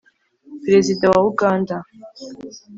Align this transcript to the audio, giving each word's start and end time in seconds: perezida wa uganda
perezida 0.63 1.05
wa 1.13 1.21
uganda 1.31 1.75